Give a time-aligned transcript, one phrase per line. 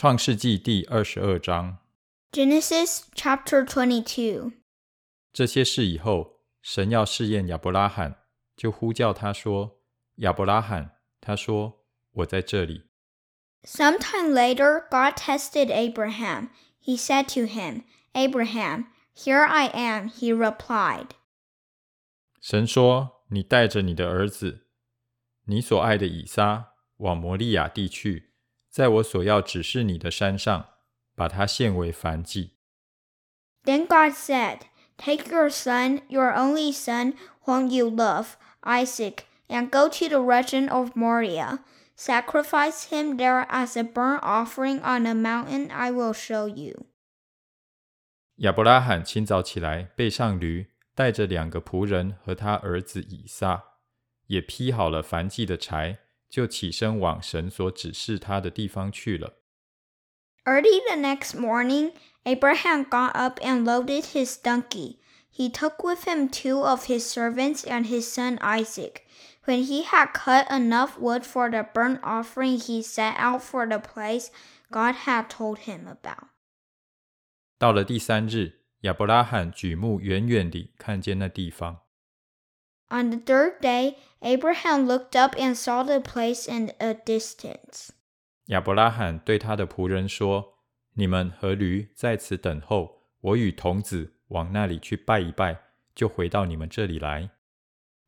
[0.00, 1.78] 创世纪第二十二章。
[2.32, 4.52] Genesis chapter 22.
[5.32, 8.24] 这些事以后，神要试验亚伯拉罕，
[8.56, 12.84] 就呼叫他说：“亚伯拉罕。”他说：“我在这里。
[13.64, 16.50] Sometime later, God tested Abraham.
[16.80, 21.10] He said to him, Abraham, here I am, he replied.
[22.40, 24.68] ”神说：“你带着你的儿子，
[25.46, 28.29] 你所爱的以撒，往摩利亚地去，
[28.71, 30.69] 在我所要指示你的山上，
[31.13, 32.53] 把它献为燔祭。
[33.65, 34.61] Then God said,
[34.97, 40.69] Take your son, your only son, whom you love, Isaac, and go to the region
[40.69, 41.59] of Moriah.
[41.97, 46.85] Sacrifice him there as a burnt offering on a mountain I will show you.
[48.37, 53.63] ”亚伯拉罕清早起来，背上驴，带着两个仆人和他儿子以撒，
[54.27, 55.99] 也劈好了燔祭的柴，
[56.30, 59.38] 就起身往神所指示他的地方去了。
[60.44, 61.92] Early the next morning,
[62.24, 64.98] Abraham got up and loaded his donkey.
[65.32, 69.02] He took with him two of his servants and his son Isaac.
[69.44, 73.78] When he had cut enough wood for the burnt offering, he set out for the
[73.78, 74.30] place
[74.70, 76.28] God had told him about.
[77.58, 81.82] 到了第三日，亚伯拉罕举目远远地看见那地方。
[82.90, 87.90] On the third day, Abraham looked up and saw the place in a distance.
[88.46, 95.62] 亚伯拉罕对他的仆人说：“你们和驴在此等候，我与童子往那里去拜一拜，
[95.94, 97.30] 就回到你们这里来。”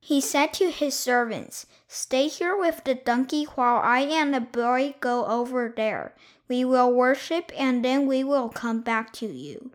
[0.00, 4.94] He said to his servants, Stay here with the donkey while I and the boy
[5.00, 6.12] go over there.
[6.46, 9.72] We will worship and then we will come back to you.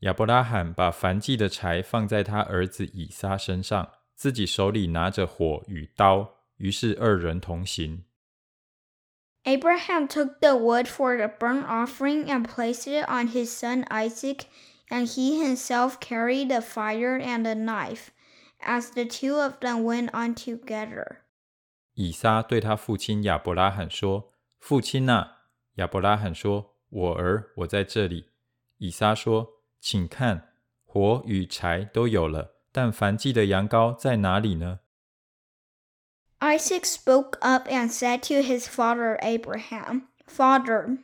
[0.00, 8.03] 亚伯拉罕把燔祭的柴放在他儿子以撒身上， 自己手里拿着火与刀，于是二人同行。
[9.45, 14.41] Abraham took the wood for the burnt offering and placed it on his son Isaac,
[14.89, 18.09] and he himself carried the fire and the knife,
[18.59, 21.19] as the two of them went on together.
[21.93, 25.37] 以撒对他父亲亚伯拉罕说：“父亲呐、
[25.75, 28.25] 亚伯拉罕说：“我儿，我在这里。”
[28.79, 30.49] 以撒说：“请看，
[30.83, 34.79] 火与柴都有了，但燔祭的羊羔在哪里呢
[36.39, 40.99] ？Isaac spoke up and said to his father Abraham, Father,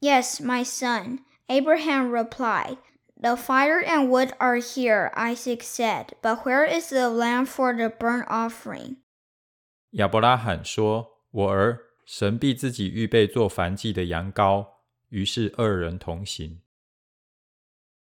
[0.00, 1.20] yes, my son.
[1.48, 2.78] Abraham replied,
[3.20, 7.88] The fire and wood are here, Isaac said, but where is the lamb for the
[7.88, 8.96] burnt offering?
[9.92, 14.66] 亚伯拉罕说：“我儿，神必自己预备做燔祭的羊羔。”
[15.08, 16.60] 于是二人同行。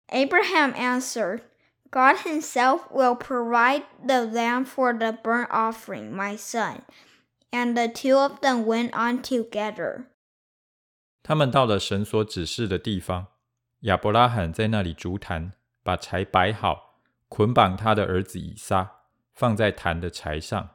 [0.08, 1.42] Abraham answered,
[1.89, 6.81] God himself will provide the lamb for the burnt offering, my son.
[7.51, 10.06] And the two of them went on together.
[11.22, 13.28] 他们到了神所指示的地方，
[13.81, 15.53] 亚伯拉罕在那里筑坛，
[15.84, 19.03] 把柴摆好，捆绑他的儿子以撒，
[19.34, 20.72] 放在坛的柴上。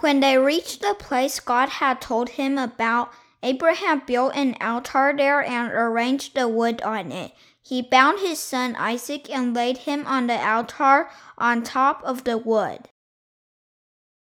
[0.00, 3.10] When they reached the place God had told him about,
[3.42, 7.32] Abraham built an altar there and arranged the wood on it.
[7.60, 12.38] He bound his son Isaac and laid him on the altar on top of the
[12.38, 12.86] wood.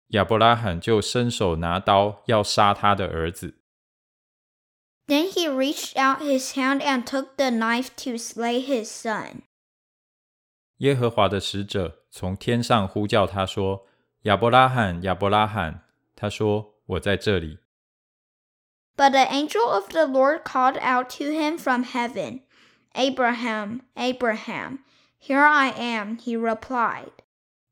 [0.08, 3.58] 亚伯拉罕就伸手拿刀要杀他的儿子。
[5.06, 9.42] Then he reached out his hand and took the knife to slay his son.
[10.78, 13.88] 耶和华的使者从天上呼叫他说：“
[14.22, 15.82] 亚伯拉罕，亚伯拉罕。”
[16.16, 17.58] 他说：“我在这里。”
[18.96, 22.40] But the angel of the Lord called out to him from heaven,
[22.94, 24.80] Abraham, Abraham.
[25.20, 27.12] Here I am, he replied.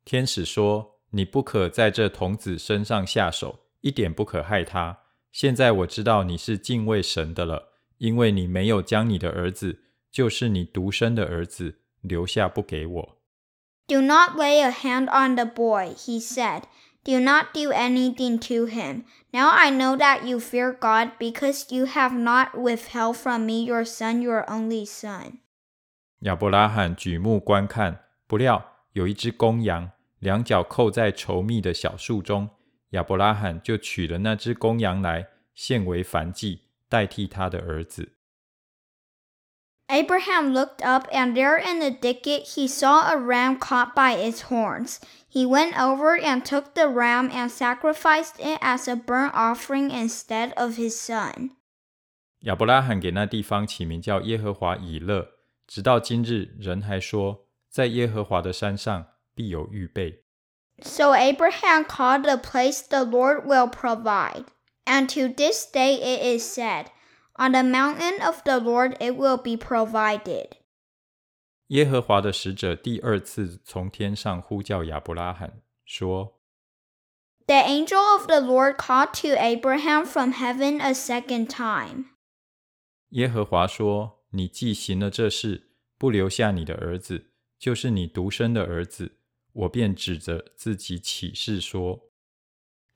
[0.04, 4.98] 天使说：“你不可在这童子身上下手，一点不可害他。
[5.32, 13.18] 现在我知道你是敬畏神的了，因为你没有将你的儿子，就是你独生的儿子，留下不给我。
[13.88, 16.62] Do not lay a hand on the boy, he said.
[17.04, 19.04] Do not do anything to him.
[19.30, 23.84] Now I know that you fear God because you have not withheld from me your
[23.84, 25.38] son, your only son.
[26.20, 32.50] ”亚伯拉罕举目观看，不料有一只公羊，两脚扣在稠密的小树中。
[32.90, 38.14] 亚伯拉罕就取了那只公羊来，献为燔祭，代替他的儿子。
[39.90, 44.42] Abraham looked up, and there in the thicket he saw a ram caught by its
[44.50, 45.00] horns.
[45.28, 50.52] He went over and took the ram and sacrificed it as a burnt offering instead
[50.56, 51.50] of his son.
[52.40, 55.28] 亚伯拉罕给那地方起名叫耶和华以勒，
[55.66, 60.24] 直到今日，人还说，在耶和华的山上必有预备。
[60.82, 64.44] So Abraham called the place the Lord will provide.
[64.84, 66.86] And to this day it is said,
[67.34, 70.52] On the mountain of the Lord it will be provided.
[71.68, 76.40] 耶和华的使者第二次从天上呼叫亚伯拉罕，说
[77.46, 82.06] The angel of the Lord called to Abraham from heaven a second time.：“
[83.10, 89.18] 耶和华说，你既行了这事，不留下你的儿子，就是你独生的儿子，
[89.52, 92.09] 我便指着自己起誓说。”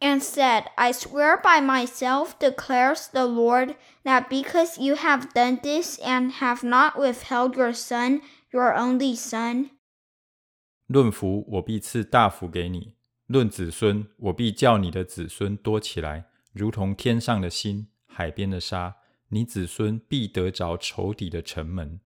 [0.00, 5.99] and said, I swear by myself, declares the Lord, that because you have done this
[5.99, 9.70] and have not withheld your son, your only son,
[10.87, 12.94] 论福，我必赐大福给你；
[13.26, 18.97] 论子孙，我必叫你的子孙多起来，如同天上的星、海边的沙。
[19.32, 22.00] 你子孙必得着仇敌的城门。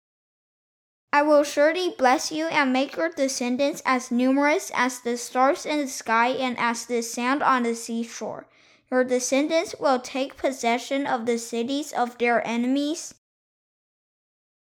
[1.13, 5.79] I will surely bless you and make your descendants as numerous as the stars in
[5.79, 8.47] the sky and as the sand on the seashore.
[8.91, 13.13] Your descendants will take possession of the cities of their enemies.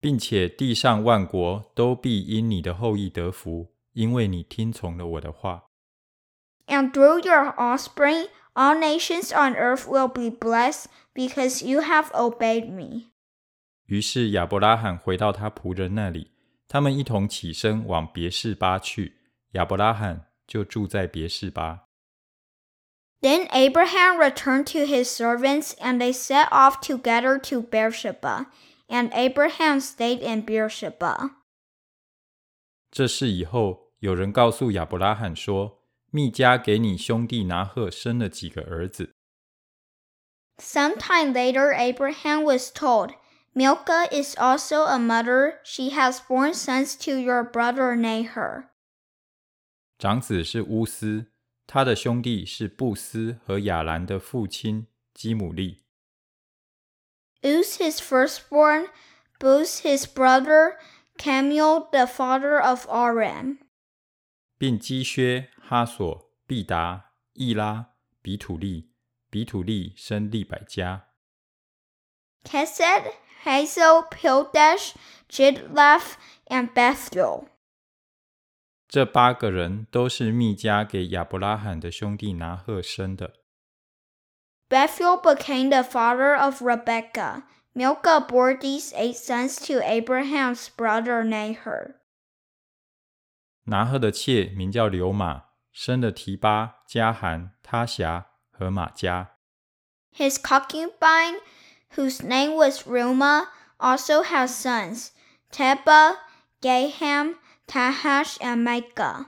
[0.02, 5.66] 并且地上万国都必因你的后裔得福，因为你听从了我的话。
[6.68, 13.12] And through your offspring, all nations on earth will be blessed because you have obeyed me.
[13.86, 16.32] 于是亚伯拉罕回到他仆人那里，
[16.68, 19.18] 他们一同起身往别是巴去。
[19.54, 21.86] 亚伯拉罕就住在别是巴。
[23.22, 28.46] Then Abraham returned to his servants, and they set off together to Beersheba.
[28.88, 31.32] And Abraham stayed in Beersheba.
[32.90, 39.14] 这事以后，有人告诉亚伯拉罕说：“密加给你兄弟拿鹤生了几个儿子。”
[40.58, 43.14] Sometime later, Abraham was told,
[43.55, 45.61] Milcah is also a mother.
[45.63, 48.71] She has four sons to your brother Nahor.
[49.97, 51.27] 长子是乌斯，
[51.67, 55.85] 他的兄弟是布斯和亚兰的父亲基姆利。
[57.43, 58.89] Uz his firstborn,
[59.39, 60.77] Buz his brother,
[61.17, 63.59] Kemuel the father of Aram.
[64.59, 68.91] 并基薛、哈索、毕达、易拉、比土利，
[69.31, 71.09] 比土利生利百加。
[72.45, 73.13] Kesed
[73.45, 74.95] Hazo, Pildash,
[75.29, 76.15] Jidlaph,
[76.47, 77.47] and Bethuel.
[78.89, 83.35] 这八个人都是密加给亚伯拉罕的兄弟拿赫生的。
[84.69, 87.43] Bethuel became the father of Rebekah.
[87.75, 91.97] Milcah bore these eight sons to Abraham's brother Nahor.
[93.65, 99.33] 拿赫的妾名叫流玛，生了提巴、加罕、他辖和马加。
[100.17, 101.41] His concubine
[101.95, 103.47] whose name was Reumah,
[103.81, 105.13] also had sons,
[105.53, 106.17] Tebah,
[106.63, 107.35] Gaham,
[107.69, 109.27] Tahash, and Micah.